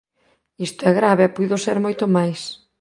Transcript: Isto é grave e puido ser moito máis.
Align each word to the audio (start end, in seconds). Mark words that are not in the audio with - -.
Isto 0.67 0.81
é 0.91 0.93
grave 0.99 1.23
e 1.25 1.33
puido 1.35 1.55
ser 1.65 1.77
moito 1.85 2.05
máis. 2.15 2.41